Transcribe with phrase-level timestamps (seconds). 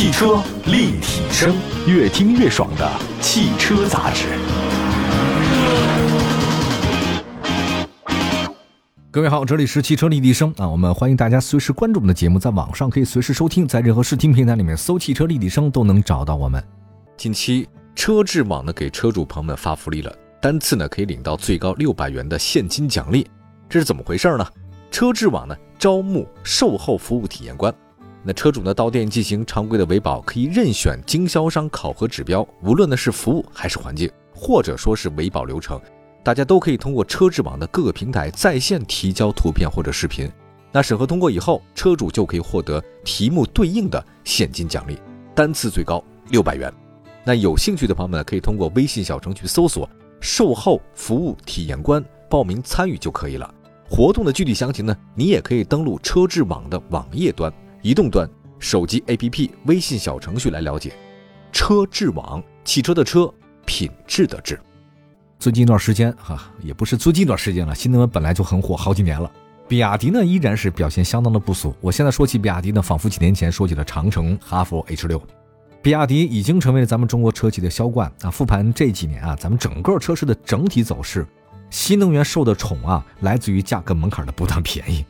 [0.00, 1.54] 汽车立体声，
[1.86, 4.28] 越听越爽的汽车杂志。
[9.10, 16.64] 各位好，这里是汽车立体声啊，我们欢迎大家随时关注我们的节目，在网上可以随时收听，在任何视听平台里面搜“汽车立体声”都能找到我们。
[17.18, 20.10] 近期车智网呢给车主朋友们发福利了，
[20.40, 23.26] 单次呢可以领到最高六百元的现金奖励，
[23.68, 24.46] 这是怎么回事呢？
[24.90, 27.72] 车智网呢招募售后服务体验官，
[28.22, 35.80] 那车主呢到店进行常规的维保，可以任选经销商考核指标，无论呢是服务还是环境，或者说是维保流程。
[36.22, 40.30] 大家都可以通过车质网的各个平台在线提交图片或者视频，
[40.70, 44.98] 那审核通过以后，车主就可以获得题目对应的现金奖励，
[45.34, 46.70] 单次最高六百元。
[47.24, 49.88] 那有兴趣的朋友们可以通过微信小程序搜索
[50.20, 53.54] “售后服务体验官”报名参与就可以了。
[53.88, 57.52] 活动的具体详情呢，你也可以登录车质网的网页端、
[57.82, 60.92] 移动端、手机 APP、微信小程序来了解。
[61.52, 63.32] 车质网，汽车的车，
[63.64, 64.60] 品质的质。
[65.38, 69.30] 最近一段时间，哈，也不是最近一段时间了，新能源本来就很火，好几年了。
[69.66, 71.74] 比亚迪呢，依然是表现相当的不俗。
[71.80, 75.22] 我现在说起比亚迪呢，仿佛几年前说起了长城、哈弗 H 六。
[75.80, 78.30] 比亚迪已经成为了咱们中国车企的销冠啊。
[78.30, 81.26] 复盘这几年啊，咱们整个车市的整体走势，
[81.70, 85.04] 新能源受的宠啊，来自于价格门槛的不断便宜。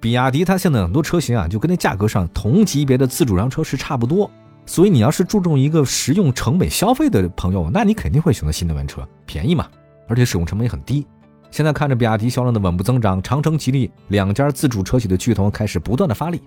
[0.00, 4.30] 比亚迪它现在很多车型啊，就跟那价格上同级别的自主辆车是差不多。
[4.66, 9.68] 所以你要是注重一个实用成本消费的朋友，那你肯定会选择新能源车，便宜嘛，
[10.08, 11.06] 而且使用成本也很低。
[11.50, 16.40] 现在看着比亚迪销量的稳步增长，长城、吉利两家自主车企的巨头开始不断的发力。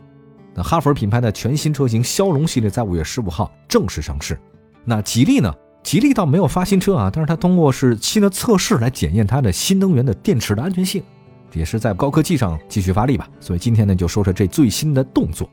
[0.56, 4.40] 那哈弗品牌的全新车型骁龙系列在五月十五号正式上市。
[4.86, 5.54] 那吉利呢？
[5.84, 11.04] 吉利倒没有发新车啊，但是它通过是新的测试来检验它的新能源的电池的安全性，
[11.54, 13.28] 也是在高科技上继续发力吧。
[13.40, 15.50] 所以今天呢，就说说这最新的动作。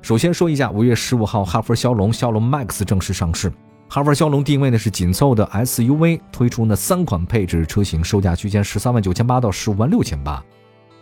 [0.00, 3.52] 首先说一下，五月十五号，哈弗枭龙、枭龙 MAX 正式上市。
[3.88, 10.44] 哈弗枭龙定位呢是紧凑的 SUV，推出呢三款配置车型，售价区间十三万九千八到十五万六千八。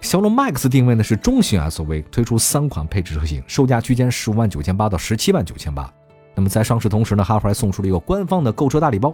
[0.01, 5.93] 枭龙 MAX 定位呢是中型 SUV，推出三款配置车型，售价区间十五万九千八到十七万九千八。
[6.35, 9.13] 那么在上市同时呢，哈弗还送出了一个官方的购车大礼包，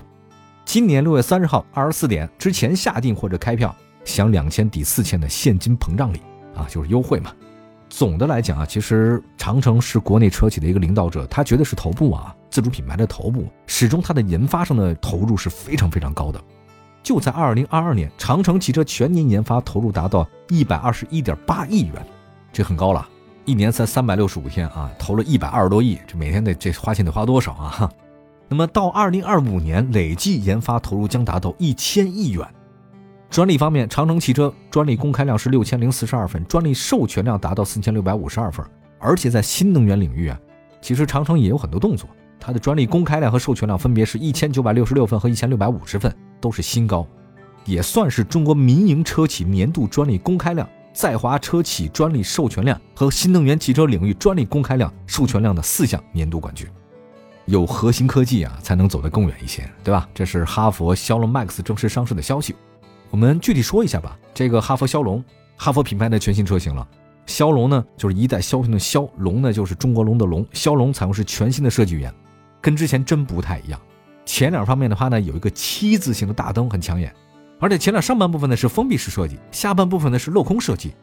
[0.64, 6.20] 今年六月三十号二十四点之前下定或者开票，享两千抵四千的现金膨胀礼
[6.54, 7.32] 啊，就是优惠嘛。
[7.88, 16.42] 总的来讲啊，其实长城是国内车企的一个领导者，它绝对是头部啊，自主品牌的头部，始终它的研发上的投入是非常非常高的。
[17.02, 21.94] 就在二零二二年，长城汽车全年研发投入达到一百二十一点八亿元，
[22.50, 23.06] 这很高了，
[23.44, 27.90] 一年才三百六十五天啊，投了一百二十多亿，这每天得这花钱得花多少啊？
[28.48, 32.46] 那么到二零二五年，累计研发投入将达到一千亿元。
[33.32, 38.62] 专利方面，长城汽车专利公开量是六千零四十二份，专利授权量达到四千六百五十二份。
[38.98, 40.38] 而且在新能源领域啊，
[40.82, 42.06] 其实长城也有很多动作。
[42.38, 47.06] 它的专利公开量和授权量分别是一千九百六十六份和一千六百五十份，都是新高，
[47.64, 56.68] 也算是中国民营车企年度专利公开量、在华车企专利授权量和新能源汽车领域专利公开量、授权量的四项年度冠军。
[57.46, 60.06] 有核心科技啊，才能走得更远一些，对吧？
[60.12, 62.54] 这是哈佛枭龙 MAX 正式上市的消息。
[63.12, 64.18] 我们具体说一下吧。
[64.32, 65.22] 这个哈弗枭龙，
[65.58, 66.88] 哈弗品牌的全新车型了。
[67.26, 70.42] 枭龙呢，就是一代枭雄的枭龙呢，就是中国龙的龙。
[70.46, 72.12] 枭龙采用是全新的设计语言，
[72.58, 73.78] 跟之前真不太一样。
[74.24, 77.14] 前脸方面的话呢，有一个七字形的大灯，很抢眼。
[77.60, 80.94] 而且前脸上半部分呢是封闭式设计，下半部分呢是镂空设计，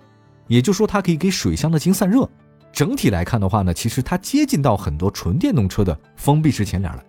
[0.47, 2.27] 也就是说它可以给水箱的进行散热。
[2.73, 7.03] 整体来看的话呢，其实它接近到很多纯电动车的封闭式前脸了。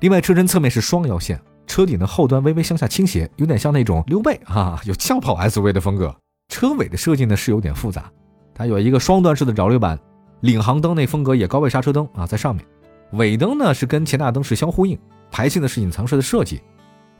[0.00, 1.40] 另外，车身侧面是双腰线。
[1.68, 6.12] 车顶的后端微微向下倾斜，有点像那种溜背哈， 有轿跑 SUV 的风格。
[6.48, 8.10] 车尾的设计呢是有点复杂，
[8.54, 9.96] 它有一个双段式的扰流板，
[10.40, 12.64] 领航灯那风格也高位刹车灯啊在上面，
[13.12, 14.98] 尾灯呢是跟前大灯是相呼应，
[15.30, 16.62] 排气呢是隐藏式的设计，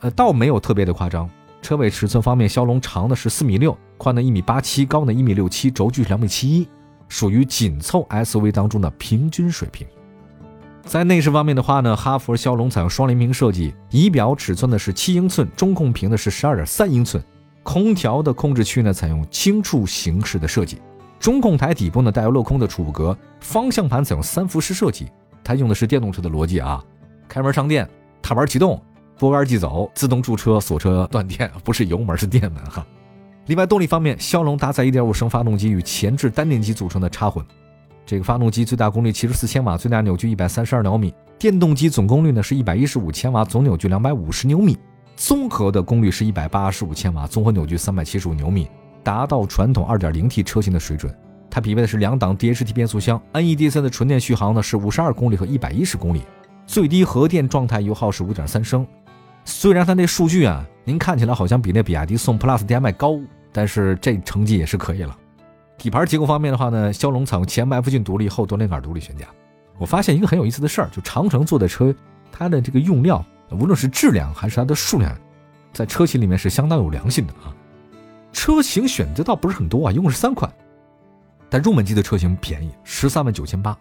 [0.01, 1.29] 呃倒没有特别的夸张。
[1.61, 6.67] 车尾尺寸方面，骁龙长的是四米六，宽的一米八七，高的一米六七，轴距两米七一，
[7.09, 9.87] 属于紧凑 SUV 当中的平均水平。
[10.89, 17.23] 在内饰方面的话呢，哈弗枭龙采用双联屏设计，仪表尺寸呢是七英寸，中控屏呢是十二点三英寸，
[17.63, 20.81] 空调的控制区呢采用轻触形式的设计，
[21.21, 25.11] 中控台底部呢带有镂空的储物格，方向盘采用三辐式设计，
[25.45, 26.83] 它用的是电动车的逻辑啊，
[27.29, 27.87] 开门上电，
[28.23, 28.83] 踏板启动，
[29.19, 32.83] 拨杆即走，自动驻车锁车断电， 不是油门是电门哈。
[33.45, 37.45] 另外动力方面，骁龙搭载一点五升发动机与前置单电机组成的插混。
[38.09, 41.13] 这个发动机最大功率七十四千瓦，最大扭矩一百三十二牛米。
[41.39, 44.79] 电动机总功率呢是一百一十五千瓦，总扭矩两百五十牛米。
[45.15, 48.67] 综合的功率是一百八十五千瓦，综合扭矩三百七十五牛米，
[49.03, 51.15] 达到传统二点零 T 车型的水准。
[51.51, 56.23] 它匹配的是两档 DHT 变速箱，NEDC 的纯电续航呢是五十二公里和一百一十公里，
[56.67, 58.87] 最低核电状态油耗是五点三升。
[59.45, 63.21] 虽然它那数据啊，您看起来好像比那比亚迪宋 PLUS DM-i 高，
[63.53, 65.15] 但是这成绩也是可以了。
[65.79, 69.27] 底盘结构方面的话呢，骁龙采用前麦弗逊独立后多连杆独立悬架。
[69.79, 71.95] 我发现一个很有意思的事儿，就长城做的车，
[72.33, 75.17] 它的这个用料，无论是质量还是它的数量，
[75.73, 77.55] 在车型里面是相当有良心的啊。
[78.33, 80.53] 车型选择倒不是很多啊，一共是三款，
[81.49, 83.79] 但入门级的车型便宜，十三万九千八，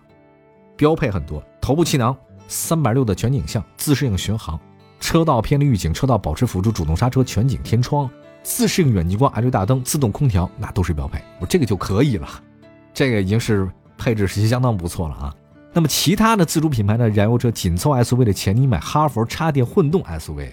[0.76, 2.16] 标配很多，头部气囊，
[2.48, 4.60] 三百六的全景像，自适应巡航，
[5.00, 8.08] 车道偏离预警，车道保持辅助，主动刹车，全景天窗。
[8.48, 12.28] 自适应远近光、LED 大灯、自动空调，那都是标配，我这个就可以了，
[12.94, 15.36] 这个已经是配置是相当不错了啊。
[15.74, 20.50] 那么其他的自主品牌的燃油车紧凑 SUV 的钱，你买哈弗插电混动 SUV，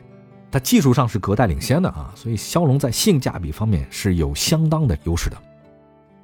[0.51, 5.37] 它技术上是隔代领先的啊，所以骁龙在性价比方面是有相当的优势的。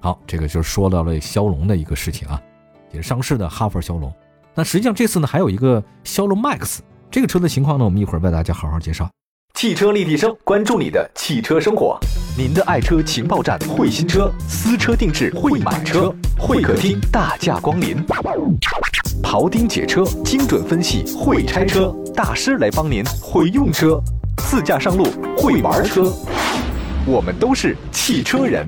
[0.00, 2.42] 好，这个就是说到了骁龙的一个事情啊，
[2.90, 4.12] 也是上市的哈弗骁龙。
[4.56, 6.80] 那实际上这次呢还有一个骁龙 MAX
[7.12, 9.08] 这个车的情况呢，我们一会儿为大家好好介绍。
[9.54, 11.98] 汽车立体声，关注你的汽车生活。
[12.36, 17.96] 您的爱车情报站，会新车，私车定制，会买车，会客厅大驾光临。
[19.22, 24.00] 庖丁解车，精准分析，会拆车大师来帮您，会用车，
[24.38, 25.04] 自驾上路，
[25.36, 26.10] 会玩车。
[27.06, 28.66] 我们都是汽车人。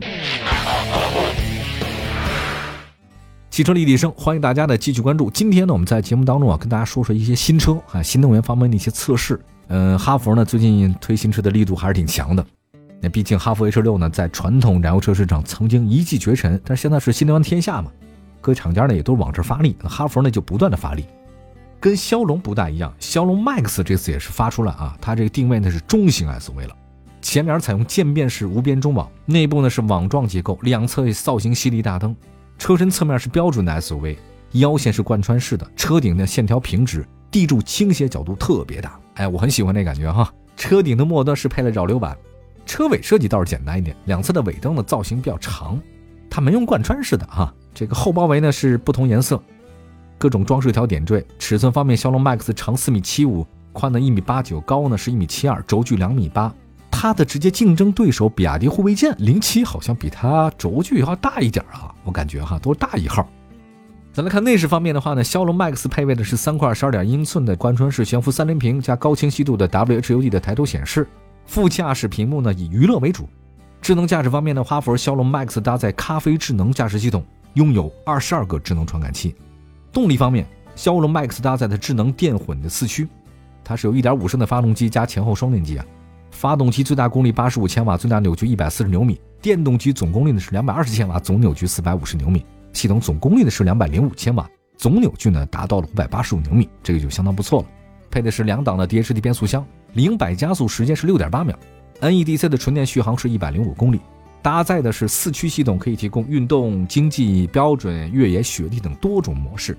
[3.50, 5.30] 汽车立体声，欢迎大家的继续关注。
[5.30, 9.40] 今天呢，我们在节目当中啊，跟大家说说一些新车啊，新能源方面的一些测试。
[9.74, 12.44] 嗯，哈弗呢最近推新车的力度还是挺强的。
[13.00, 17.90] 那毕竟哈弗 H 六呢在传统燃油车市场曾经一骑绝尘，但是现在是新能源天下嘛，
[18.42, 19.74] 各厂家呢也都往这发力。
[19.82, 21.06] 哈弗呢就不断的发力，
[21.80, 22.94] 跟骁龙不大一样。
[23.00, 26.76] 骁龙 Max 这次也是发出来啊，它这个定位呢是中型 SUV 了，
[27.22, 32.14] 前脸采用渐变式无边中网，内部呢是网状结构，两侧造型犀利大灯，
[32.58, 34.18] 车身侧面是标准的 SUV，
[34.50, 39.00] 腰线是贯穿式的，车顶呢线条平直，地柱倾斜角度特别大。
[39.14, 40.32] 哎，我很喜欢那感觉哈。
[40.56, 42.16] 车顶的末端是配了扰流板，
[42.64, 45.80] 车尾设计倒是简单一点，两侧的尾灯的造型比较长，
[46.30, 47.52] 它没用贯穿式的哈。
[47.74, 49.42] 这个后包围呢是不同颜色，
[50.18, 51.24] 各种装饰条点缀。
[51.38, 56.52] 尺寸方面，骁龙 MAX 长四米七五，宽呢一米八九，高呢是一米七二，轴距两米八。
[56.90, 63.28] 它的直接竞争对手比亚迪护卫舰零七好像比它轴距要大一点啊，我感觉哈都大一号。
[64.12, 71.08] 再来看内饰方面的话呢，骁龙 MAX 配备的是三块十二点英寸的贯穿式悬浮三连屏加高清晰度的 WHUD 的抬头显示，
[71.46, 73.26] 副驾驶屏幕呢以娱乐为主。
[73.80, 77.24] 智能驾驶方面呢，哈弗骁龙 MAX 搭载咖啡智能驾驶系统，
[77.54, 79.34] 拥有二十二个智能传感器。
[79.90, 83.08] 动力方面，骁龙 MAX 搭载的智能电混的四驱，
[83.64, 85.86] 它是有一点五升的发动机加前后双电机啊。
[86.32, 92.44] 发动机最大功率八十五千瓦，最大扭矩一百四十牛米；电动机总功率呢是两百二十千瓦，总扭矩四百五十牛米。
[92.72, 97.68] 系统总功率呢是两百零五千瓦，总扭矩呢达到了五百八十五牛米，这个就相当不错了。
[98.10, 99.64] 配的是两档的 DHT 变速箱，
[99.94, 101.58] 零百加速时间是六点八秒
[102.00, 104.00] ，NEDC 的纯电续航是一百零五公里，
[104.42, 109.76] 搭载的是四驱系统，可以提供运动、经济、标准、越野、雪地等多种模式。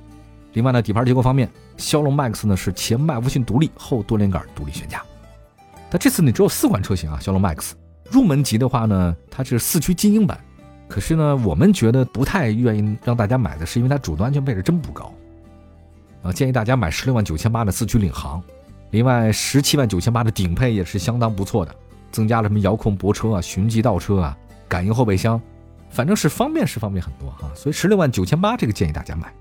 [0.53, 5.03] 另外呢，底盘结构方面，骁龙 MAX 呢是前麦弗逊独立，后多连杆独立悬架。
[5.89, 7.71] 但这次呢只有四款车型啊，骁龙 MAX
[8.09, 10.39] 入门级的话呢，它是四驱精英版。
[10.87, 15.11] 可是呢，我们觉得不太愿意让大家买的是，因为它主动安全配置真不高。
[16.21, 18.41] 啊，建议大家买十六万九千八的四驱领航，
[18.91, 21.75] 另外十七万九千八的顶配也是相当不错的，
[22.11, 24.37] 增加了什么遥控泊车啊、循迹倒车啊、
[24.67, 25.41] 感应后备箱，
[25.89, 27.51] 反正是方便是方便很多哈。
[27.55, 29.33] 所以十六万九千八这个建议大家买。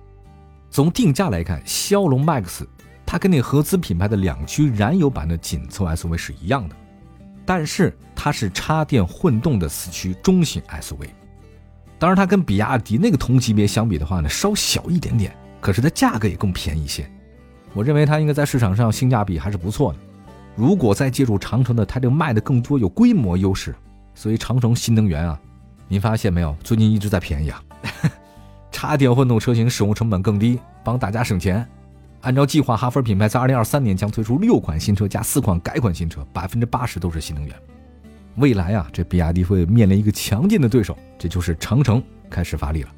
[0.70, 2.66] 从定价来看，骁龙 MAX
[3.04, 6.74] 它跟那合资品牌的两驱燃油版的紧凑 SUV 是一样的，
[7.44, 11.08] 但是它是插电混动的四驱中型 SUV。
[12.02, 17.08] 当然，它跟比亚迪那个同级别相比的话呢，稍小一点点，可是它价格也更便宜一些。
[17.74, 20.00] 我认为它应该在市场上性价比还是不错的。
[20.56, 23.72] 如果再借助长城的，它就卖的更多，有规模优势。
[24.16, 25.40] 所以长城新能源啊，
[25.86, 27.62] 您发现没有，最近一直在便宜啊。
[28.72, 31.64] 插电混动车型使用成本更低，帮大家省钱。
[32.22, 37.54] 按照计划，哈弗品牌在二零二三年将推出六款新车加四款改款新车，百分之八十都是新能源。
[38.36, 42.88] 未来啊，这比亚迪会面临一个强劲的对手，这就是长城开始发力了。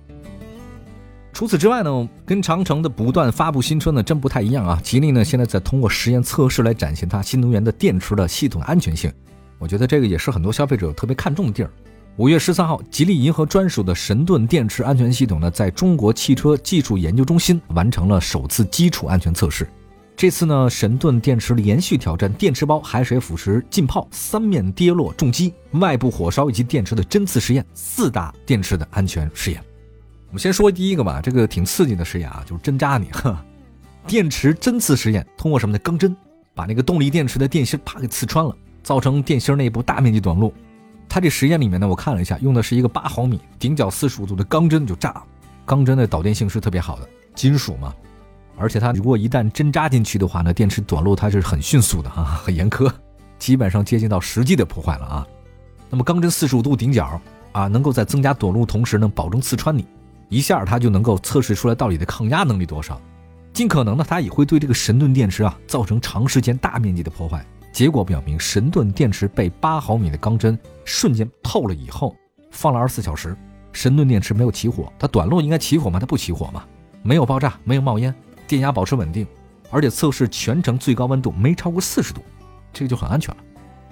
[1.32, 4.80] 除此之外呢，跟长城的不断发布新车呢，真不太一样啊。
[4.84, 9.12] 吉利呢，现在在通过实验测试来展现它新能源的电池的系统安全性。
[9.58, 11.70] 我觉得这个也是很多消费者特别看重的地儿。
[12.16, 19.66] 五月十三号，吉利银河专属的神盾电池安全系统呢，在中国汽车技术研究中心完成了首次基础安全测试。
[20.16, 29.60] 这次呢，神盾电池连续挑战电池包海水腐蚀浸泡、三面跌落重击、外部火烧以及电池的针刺实验四大电池的安全试验。
[30.28, 33.08] 我们先说第一个吧，这个挺刺激的实验啊，就是针扎你。
[34.06, 35.78] 电池针刺实验，通过什么呢？
[35.80, 36.16] 钢针
[36.54, 40.54] 把那个动力电池的电芯啪给刺穿了，造成电芯内部大面积短路。
[41.08, 45.24] 它这实验里面呢，我看了一下，用的是一个八毫米顶角四十五度的钢针就炸了。
[45.64, 47.94] 钢针的导电性是特别好的，金属嘛，
[48.56, 52.90] 而且它如果一旦针扎进去的话呢，电池短路它是很迅速的啊， 很严苛，
[53.38, 55.26] 基本上接近到实际的破坏了啊。
[55.90, 57.20] 那么钢针四十五度顶角
[57.52, 59.86] 啊，能够在增加短路同时呢，保证刺穿你，
[60.28, 63.00] 一下它就能够测试出来到底的抗压能力多少。
[63.52, 67.44] 尽可能的，它也会对这个神盾电池啊造成长时间大面积的破坏。
[67.72, 72.16] 结果表明，神盾电池被八毫米的钢针瞬间透了以后，
[72.50, 73.36] 放了二十四小时，
[73.72, 74.92] 神盾电池没有起火。
[74.98, 76.00] 它短路应该起火吗？
[76.00, 76.64] 它不起火嘛，
[77.02, 78.12] 没有爆炸，没有冒烟，
[78.46, 79.26] 电压保持稳定，
[79.70, 82.20] 而且测试全程最高温度没超过四十度，
[82.72, 83.40] 这个就很安全了。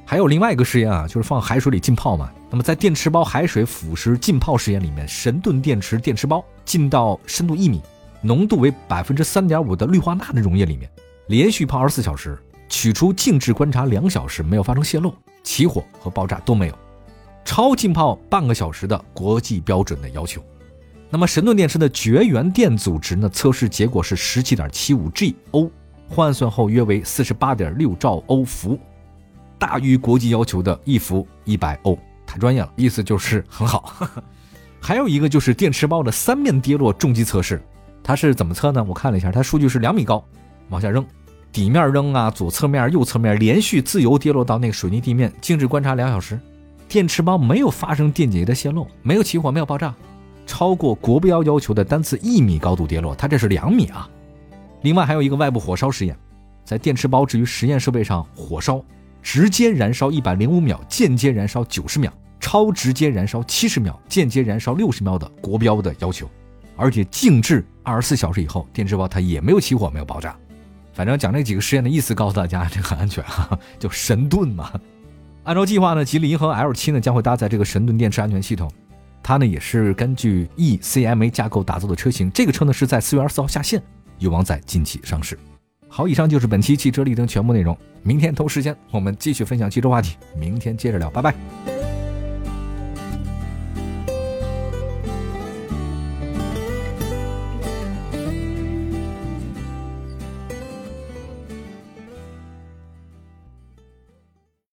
[0.04, 2.30] 还有另外一个实验啊，就是放海水里浸泡嘛。
[2.50, 7.80] 那么在电池包海水腐蚀浸泡实验里面，神盾电池电池包浸到深度一米。
[8.24, 10.88] 浓度为百分之三点五的氯化钠的溶液里面，
[11.26, 16.78] 连续泡二十四小时，取出静置观察两小时，没有发生泄漏、起火和爆炸都没有。
[17.44, 20.40] 超浸泡半个小时的国际标准的要求。
[21.12, 23.28] 那么神盾电池的绝缘电阻值呢？
[23.28, 25.70] 测试结果是十七点七五 G 欧，
[26.08, 28.80] 换算后约为四十八点六兆欧伏，
[29.58, 31.98] 大于国际要求的一伏一百欧。
[32.24, 33.94] 太专业了，意思就是很好。
[34.80, 37.62] 还有一个就是电池包的三面跌落重击测试。
[38.02, 38.82] 它是怎么测呢？
[38.82, 40.24] 我看了一下，它数据是两米高，
[40.70, 41.04] 往下扔，
[41.52, 46.40] 底面扔啊，左侧面、右侧面连续自由跌落到那个水泥地面，静止观察两小时，
[46.88, 49.94] 电池包没有发生电解液的泄漏，没有起火，没有爆炸，
[50.46, 54.08] 超过国标要求的单次一米高度跌落，它这是两米啊。
[54.82, 56.16] 另外还有一个外部火烧实验，
[56.64, 58.84] 在电池包置于实验设备上火烧，
[59.22, 66.28] 直接燃烧一百零五秒，间接燃烧九十秒，超直接燃烧七十秒，间接燃烧六十秒的国标的要求。
[66.76, 70.36] 而且静置二十四小时以后，电池包它也没有起火，没有爆炸。
[70.92, 74.72] 反正讲这几个实验的意思，告诉大家这很安全哈，就神盾嘛。
[75.44, 78.70] 按照计划呢，吉利银河 L 七呢将会搭载这个神盾电池安全系统，
[79.22, 82.30] 它呢也是根据 eCMA 架构打造的车型。
[82.32, 83.82] 这个车呢是在四月二十四号下线，
[84.18, 85.38] 有望在近期上市。
[85.88, 87.76] 好，以上就是本期汽车立灯全部内容。
[88.02, 91.81] 明天同时间我们继续分享汽车话题，明天接着聊，拜拜。